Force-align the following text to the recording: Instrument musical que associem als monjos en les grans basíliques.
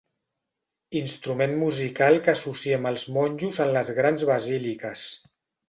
Instrument 1.01 1.53
musical 1.65 2.17
que 2.25 2.33
associem 2.35 2.89
als 2.93 3.07
monjos 3.19 3.63
en 3.67 3.73
les 3.79 3.95
grans 4.01 4.29
basíliques. 4.33 5.09